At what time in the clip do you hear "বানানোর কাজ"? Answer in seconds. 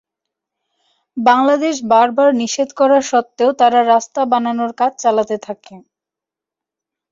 4.31-4.91